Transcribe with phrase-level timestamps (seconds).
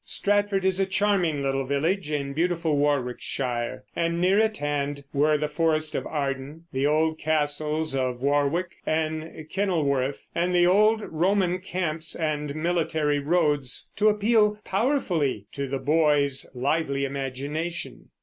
[0.03, 5.47] Stratford is a charming little village in beautiful Warwickshire, and near at hand were the
[5.47, 12.15] Forest of Arden, the old castles of Warwick and Kenilworth, and the old Roman camps
[12.15, 18.09] and military roads, to appeal powerfully to the boy's lively imagination.